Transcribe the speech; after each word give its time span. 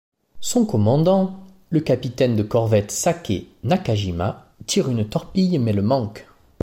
Son 0.39 0.65
commandant, 0.65 1.37
le 1.69 1.79
capitaine 1.79 2.35
de 2.35 2.41
corvette 2.41 2.89
Sakae 2.89 3.45
Nakajima, 3.63 4.51
tire 4.65 4.89
une 4.89 5.07
torpille 5.07 5.59
mais 5.59 5.73
le 5.73 5.83
manque. 5.83 6.27